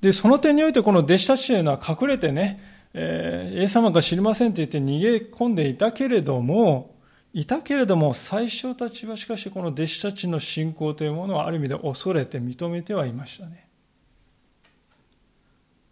[0.00, 2.60] で、その点においてこの弟子たちというのは隠れてね、
[2.94, 6.96] えー、イエス様が知りませんと言って逃げ込んでいたけれども、
[7.34, 13.68] いたけれども、最初たちはしかしこの弟子たちの信仰というものをある意味で恐れて認めてはいましたね。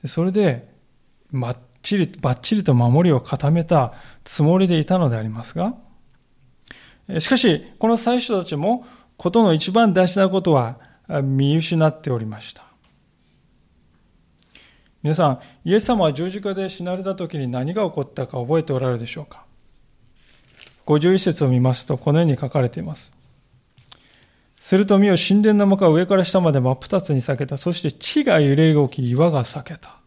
[0.07, 0.73] それで、
[1.31, 3.93] ばっちり、ばっちりと守りを固めた
[4.25, 5.75] つもりでいたのでありますが、
[7.19, 8.87] しかし、この最初たちも、
[9.19, 10.79] ことの一番大事なことは
[11.23, 12.64] 見失っておりました。
[15.05, 19.45] 皆さん、イエス様は十字架で死なれた時に何が起こったか覚えておられるでしょうか
[20.87, 23.13] ？51節を見ますと、このように書かれています。
[24.59, 27.59] すると見よ神殿の幕は上から下まで真っ二つに裂けた。
[27.59, 29.99] そして地が揺れ動き、岩が裂けた。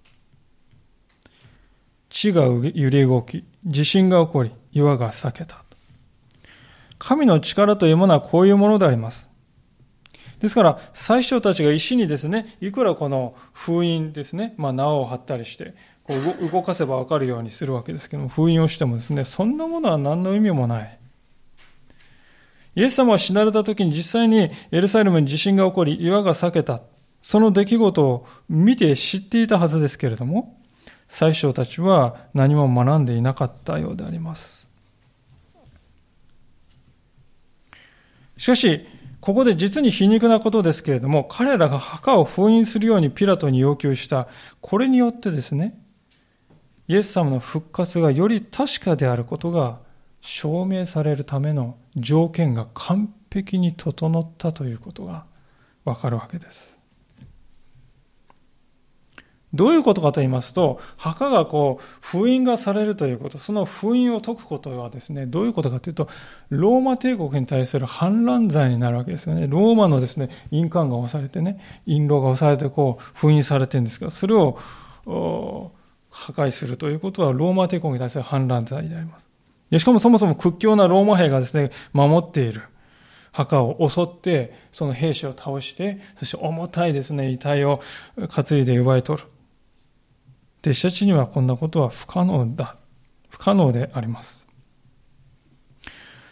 [2.09, 5.63] 地が揺れ動き、地震が起こり、岩が裂けた。
[6.97, 9.26] 神の力というものはこういうものであります。
[10.39, 15.73] ですから、最初たちが石にですね、いくらこの封印ですね、まあ縄を張ったりして、
[16.03, 20.97] こう動かせばわかるようにするわけですけども、封印をしてもですね、そんなものは何の意味もない。
[22.75, 26.81] イエス様は死なれた時に実際にエルサレムに地震が起こり、岩が裂けた。
[27.21, 30.55] その出来事を見て知っていたはずですけれども、
[31.09, 34.67] 最初たちは何も学んでいなかったようであります。
[38.37, 38.85] しかし、
[39.27, 44.29] ここで実に皮肉なことですけれども、彼らが墓を封印するようにピラトに要求した、
[44.61, 45.77] これによってですね、
[46.87, 49.81] イエス様の復活がより確かであることが
[50.21, 55.25] 証明されるための条件が完璧に整ったということが
[55.83, 56.79] わかるわけです。
[59.53, 66.09] どういうことかと言いますと、墓がこう、封印がされるということ、その封印を解くことはですね、どういうことかというと、
[66.49, 69.47] ローマ帝国に対する反乱罪になるわけですよね。
[69.47, 74.57] ローマのですね、印鑑が押されてね、印籠が押されてこう、封印されてるんですが、それを、
[75.05, 79.27] 破壊するということは、ローマ帝国に対する反乱罪であります。
[79.79, 82.63] しかもそもそも屈強なローマ兵がですね、守っている。
[83.31, 87.81] 墓を襲って、その兵士を倒して、そして重たいですね、遺体を
[88.17, 89.27] 担いで奪い取る。
[90.67, 92.75] 弟子たちにはこんなことは不可能だ。
[93.29, 94.47] 不可能であります。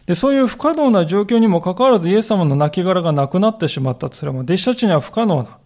[0.05, 5.59] で、そういう不可能な状況にもかかわらずイエス様の亡骸がなくなってしまったとすれば、弟子たちには不可能だ。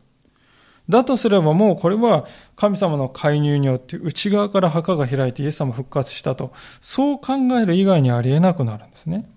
[0.88, 6.52] だとすればもうこれは神様の介入によって内側から墓が開いてイエス様復活したと、
[6.82, 9.30] そう考える以外にありえなくなるんですね。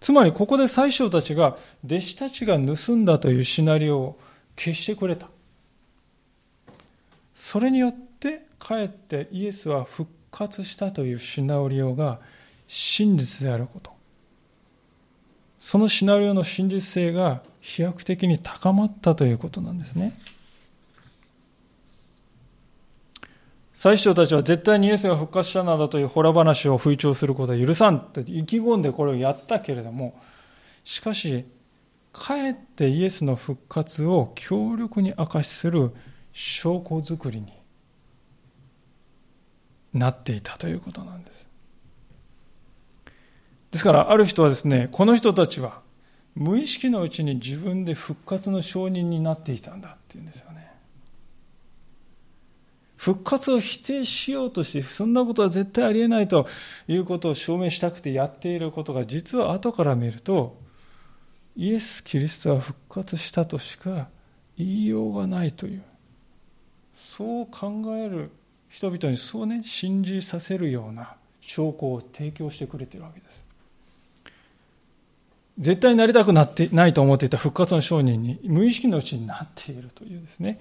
[0.00, 4.20] つまりここで最初たちが弟子たちが盗んだというシナリオを
[4.56, 5.28] 消してくれた。
[7.34, 12.20] それによってかえってイエスは復活したというシナリオが
[12.68, 13.90] 真実であること。
[15.58, 20.14] そのシナリオの真実性が飛躍的に高まったということなんですね。
[23.80, 30.20] 最初たちは絶対にイエスが復活したなどという洞話を吹聴することは許さんと意気込んでこれをやったけれども
[30.84, 31.46] しかし
[32.12, 35.92] かえってイエスの復活を強力に明かしする
[36.32, 37.52] 証拠作りに
[39.92, 41.48] なっていたということなんです。
[43.72, 45.80] ですから、ある人はですね、この人たちは
[46.34, 50.70] 無意識のうちに自分で復活の証人になっていたんだっていうんですよね。
[52.96, 56.46] 復活を否定しようとして、そんなことは絶対ありえないと
[56.86, 60.60] いうことを証明したくてやっていることが、実は後から見ると、
[61.56, 64.08] イエス・キリストは復活したとしか
[64.56, 65.82] 言いようがないという。
[67.00, 68.30] そう考える
[68.68, 73.44] 人々にそうね信じさせるような証拠を提供してくれているわけです。
[75.58, 80.60] 絶対になりたくなってないと思っていた復活の証人に無意識のうちになっているというですね。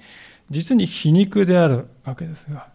[0.49, 2.67] 実に皮肉であるわけですが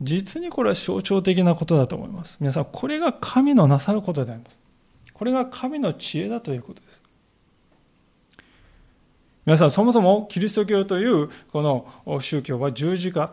[0.00, 2.36] 実にこれは象徴的なことだと思います。
[2.40, 4.58] 皆さんこれが神のなさることであります。
[5.12, 7.02] これが神の知恵だということです。
[9.48, 13.32] 皆さん、そもそもキリスト教というこの宗教は十字架。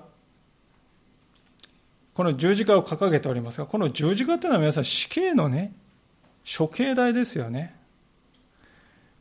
[2.14, 5.74] この十字架を掲げておりますが、この十字架というのは皆さん死刑のね、
[6.58, 7.76] 処刑台ですよね。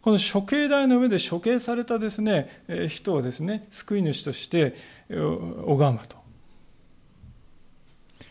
[0.02, 4.76] この処刑台の上で処刑されたですね、人をですね、救い主として
[5.10, 6.16] 拝むと。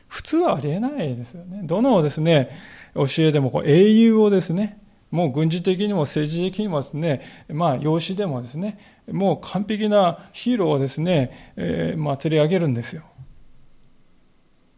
[0.07, 1.64] 普通はありえないですよね。
[1.64, 2.49] どのですね、
[2.95, 4.80] 教えでもこう英雄をですね、
[5.14, 8.80] もう軍事的にも政治的にもですね、まあ、養子でもですね、
[9.11, 13.03] もう完璧なヒーローをですね、えー、まあ、釣り上げるんですよ。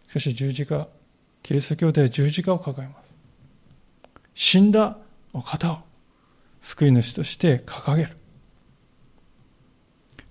[0.09, 0.89] しかし十字架、
[1.41, 3.13] キリスト教では十字架を抱えます。
[4.33, 4.97] 死んだ
[5.31, 5.77] お方を
[6.59, 8.17] 救い主として掲げる。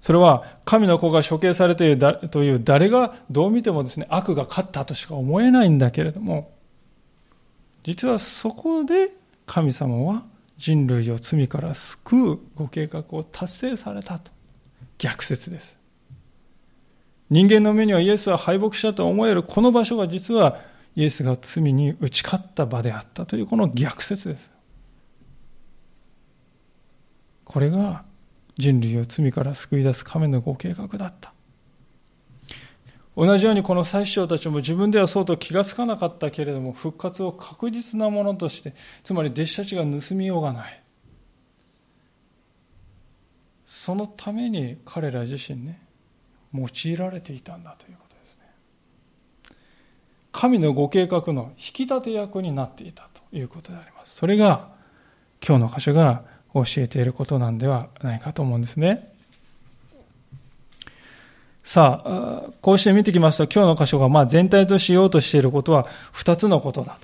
[0.02, 6.52] それは神の子が処刑されているという誰がどう見てもですね、悪が勝ったとしか思えないんだけれども、
[7.84, 10.24] 実はそこで神様は
[10.56, 14.30] 人類を罪から救うご計画を達成されたと。
[14.98, 15.78] 逆説です。
[17.30, 20.60] 人間の目にはイエスは敗北したと思えるこの場所が実は
[20.94, 24.52] イエスが罪に打ち勝った場であったというこの逆説です。
[27.44, 28.04] これが
[28.56, 31.33] 人類を罪から救い出す神のご計画だった。
[33.16, 40.82] 同じようにこの最初たちも自分ではそうと気がつかなかったけれども復活を確実なものとしてつまり弟子たちが盗みようがない
[43.64, 45.80] そのために彼ら自身ね
[46.52, 48.42] 用いられていたんだということですね
[50.32, 54.16] 神のご計画の引き立て役になっていたということであります。
[54.16, 54.68] それが
[55.46, 59.13] 今日の箇所が教えていることなんではないかと思うんですね。
[61.74, 67.00] さあ、こうして見てきますと、今日の箇所がまあ全体としようとしていることは二つのことだ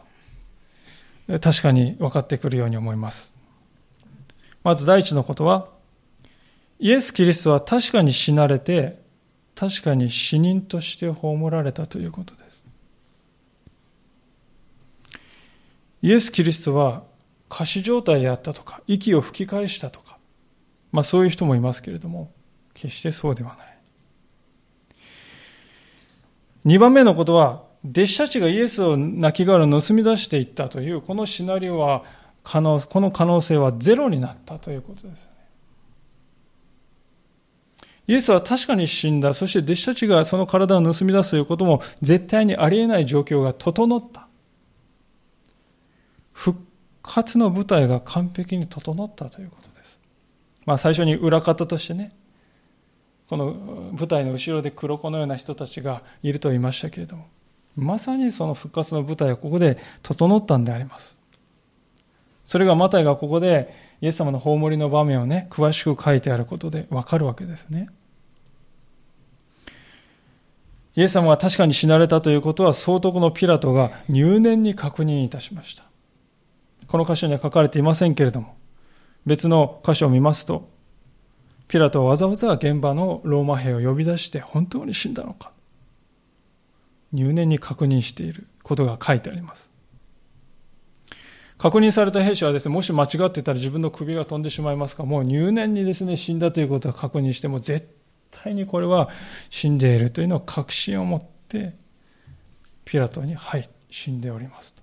[1.26, 1.40] と。
[1.40, 3.34] 確かに分かってくるように思います。
[4.62, 5.66] まず第一のことは、
[6.78, 9.02] イエス・キリストは確かに死なれて、
[9.56, 12.64] 確かに死人として葬られたということです。
[16.02, 17.02] イエス・キリストは
[17.48, 20.16] 仮死状態であったとか、息を吹き返したとか、
[20.92, 22.30] まあそういう人もいますけれども、
[22.74, 23.69] 決してそうではない。
[26.66, 32.04] 2番目のことは、弟子たちがイエスを亡きを盗み出していったという、このシナリオは
[32.42, 35.28] 可能、この可能性はゼロになったということです。
[38.06, 39.32] イエスは確かに死んだ。
[39.34, 44.26] そして弟子たちがその体を盗み出すということも絶対にありえない状況が整った。
[46.32, 46.58] 復
[47.02, 50.00] 活の舞台が完璧に整ったということです。
[50.66, 52.12] まあ最初に裏方としてね、
[53.30, 53.54] この
[53.92, 57.26] 舞台の後ろで黒子のような人たちがいると言いましたけれども、
[57.76, 61.16] まさにその復活の舞台はここで整ったんであります。
[62.44, 67.86] それがマタイがここでイエス様の葬りの場面をね、詳しく書いてあることでわかるわけですね。
[70.96, 75.84] イエス様が確かに死なれたということは、総督のピラトが入念に確認いたしました。
[76.88, 78.56] この箇所には書かれていませんけれども、
[79.24, 80.68] 別の箇所を見ますと、
[81.70, 85.52] ピラトはわざわざ現場のローマ兵を呼び出して本当に死んだのか。
[87.12, 89.70] 入念に確認していることが書いてあります。
[91.58, 95.04] 確認された兵士はですねもし間違ってたら自分の首が飛んでしまいますか。
[95.04, 97.88] もう入念にですね死んだということを確認しても絶
[98.32, 99.08] 対にこれは
[99.48, 101.76] 死んでいるというのを確信を持って
[102.84, 104.82] ピラトにはい死んでおりますと。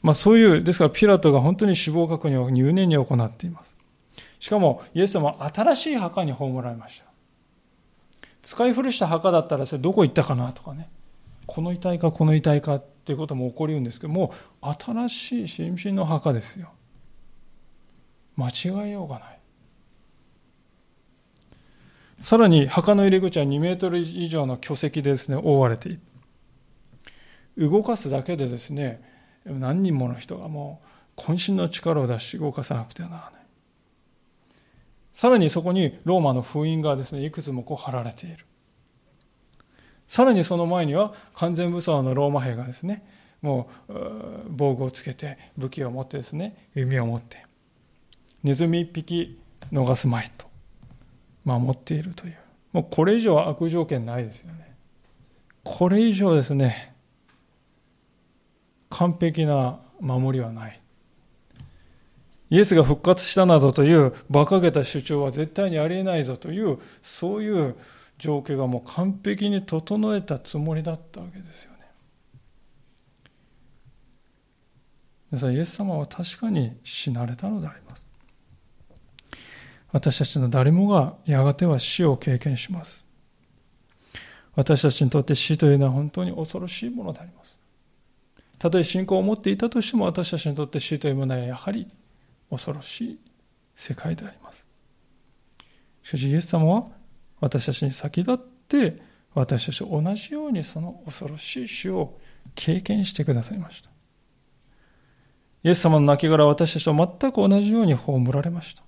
[0.00, 3.77] まあそういうですからピラトが本当に死亡確認を入念に行っています。
[4.40, 7.06] しかも、イエス様は新しい墓に葬られました。
[8.42, 10.88] 使い古した墓だったら、それどこ行ったかなとかね。
[11.46, 14.32] この遺体かこの遺体かっていうことも起こりうんですけども
[14.62, 16.70] う、新しい新品の墓ですよ。
[18.36, 19.38] 間違えようがない。
[22.20, 25.92] さらに墓の入り口は2メートル以上の巨石でですね、覆われてい
[27.56, 27.68] る。
[27.70, 29.02] 動かすだけでですね、
[29.44, 30.80] 何人もの人がも
[31.16, 33.37] う渾身の力を出し動かさなくてはならない。
[35.18, 38.46] さらにそこにローマの封印がですね、いくつもこう貼られている。
[40.06, 43.04] さらにその前には完全武装のローマ兵がですね、
[43.42, 43.94] もう
[44.48, 47.44] 防具をつけて武器を持ってですね、弓を持って、
[48.44, 49.40] ネズミ一匹
[49.72, 50.46] 逃すまいと
[51.44, 52.36] 守っているという。
[52.72, 54.76] もうこれ以上は悪条件ないですよね。
[55.64, 56.94] これ以上ですね、
[58.88, 60.80] 完璧な守りはない。
[62.50, 67.76] イエスが復活したなどという馬鹿げた主張は絶対にありえないぞという、そういう
[68.18, 71.78] 状況がもう完璧に整えたつもりだったわけですよね。
[75.30, 78.06] 皆さん、イエス様は確かに死なれたのであります。
[79.92, 83.04] 私たちの誰もがやがては死を経験します。
[84.54, 87.60] 私たちにとって死というのは本当に恐ろしいものであります。
[88.58, 91.86] たとえ信仰を持っていたとしても私たちにとって死というものはやはり
[92.50, 93.18] 恐ろしい
[93.76, 94.64] 世界であります。
[96.02, 96.86] しかしイエス様は
[97.40, 99.00] 私たちに先立って
[99.34, 102.18] 私たちと同じようにその恐ろしい死を
[102.54, 103.90] 経験してくださいました。
[105.64, 108.82] イエス様の亡骸は私たちと全く同じように葬られました。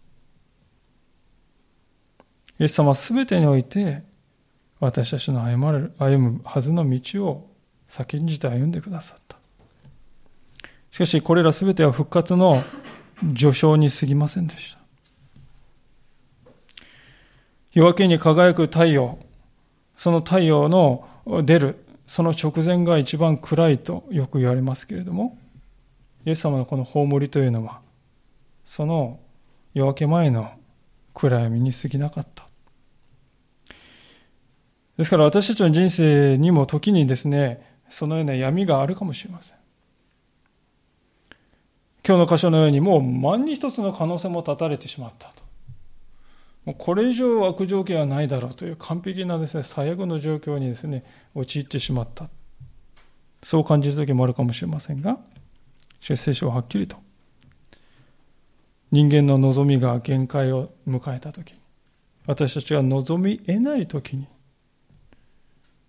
[2.59, 4.03] イエス様は全てにおいて
[4.81, 7.51] 私たちの歩まれる歩むはずの道を
[7.89, 9.37] 先んじて歩んでくださった。
[10.91, 12.63] しかしこれら全ては復活の
[13.35, 14.81] 序章に過ぎませんでした。
[17.73, 19.19] 夜明けに輝く太陽、
[19.95, 21.07] その太陽の
[21.45, 25.39] 出る、その直前が一番暗いとよく言われますけれども、
[26.25, 27.81] イエス様のこの葬りというのは、
[28.65, 29.21] その
[29.75, 30.51] 夜明け前の
[31.15, 32.47] 暗闇に過ぎなかった。
[34.97, 39.60] ですから私たちの人生にも時にですね、そのような闇があるかもしれません。
[42.11, 45.45] 今日の箇所のようにもう万に一つの可能性も断たれてしまったと。
[46.65, 51.05] もうこれ以上悪条件はないだろうという完璧なですね、最悪の状況にですね、
[51.37, 52.29] 陥ってしまった。
[53.45, 55.21] そう感じる時もあるかもしれませんが、
[56.01, 56.97] 出世書ははっきりと、
[58.91, 61.59] 人間の望みが限界を迎えた時に、
[62.27, 64.27] 私たちが望み得ない時に、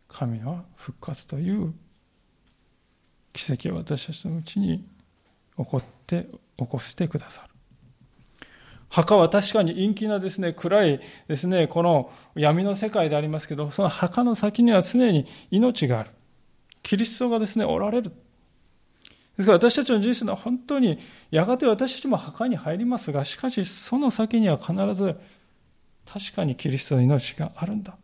[0.08, 1.74] 神は復活という
[3.34, 4.86] 奇跡を私たちのうちに
[5.64, 7.52] 起こって起こしてくださる。
[8.90, 16.12] 墓は確かに陰気なですね、暗いですね、この闇の世界でありますけど、その墓の先には常に命がある。
[16.84, 18.12] キリストがですね、おられる。
[19.38, 21.00] ですから私たちの人生は本当に、
[21.32, 25.16] やがて私たちも墓に入りますが、しかしその先には必ず、
[26.06, 27.98] 確かにキリストの命があるんだ。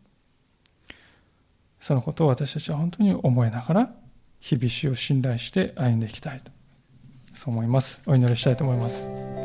[1.80, 3.94] そのことを私たちは本当に思いながら、
[4.40, 6.50] 日々死を信頼して歩んでいきたいと。
[7.38, 8.02] そう思います。
[8.04, 9.37] お祈りしたいと思います。